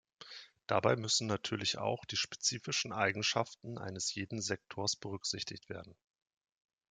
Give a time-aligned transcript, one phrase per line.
[0.65, 5.95] Dabei müssen natürlich auch die spezifischen Eigenschaften eines jeden Sektors berücksichtigt werden.